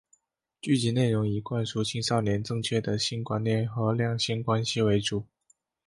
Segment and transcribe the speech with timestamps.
[0.59, 5.27] 剧集内容以灌输青少年正确的性观念和两性关系为主。